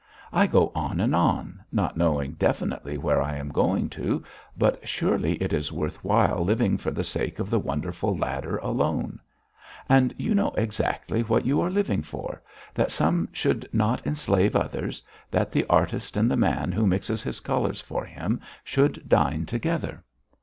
I 0.33 0.47
go 0.47 0.71
on 0.73 0.99
and 0.99 1.13
on, 1.13 1.61
not 1.71 1.95
knowing 1.95 2.31
definitely 2.31 2.97
where 2.97 3.21
I 3.21 3.35
am 3.35 3.49
going 3.49 3.87
to, 3.89 4.23
but 4.57 4.87
surely 4.89 5.33
it 5.35 5.53
is 5.53 5.71
worth 5.71 6.03
while 6.03 6.43
living 6.43 6.79
for 6.79 6.89
the 6.89 7.03
sake 7.03 7.37
of 7.37 7.51
the 7.51 7.59
wonderful 7.59 8.17
ladder 8.17 8.57
alone. 8.57 9.19
And 9.87 10.11
you 10.17 10.33
know 10.33 10.55
exactly 10.57 11.21
what 11.21 11.45
you 11.45 11.61
are 11.61 11.69
living 11.69 12.01
for 12.01 12.41
that 12.73 12.89
some 12.89 13.29
should 13.31 13.69
not 13.71 14.03
enslave 14.07 14.55
others, 14.55 15.03
that 15.29 15.51
the 15.51 15.67
artist 15.69 16.17
and 16.17 16.31
the 16.31 16.35
man 16.35 16.71
who 16.71 16.87
mixes 16.87 17.21
his 17.21 17.39
colours 17.39 17.79
for 17.79 18.03
him 18.03 18.41
should 18.63 19.07
dine 19.07 19.45
together. 19.45 20.03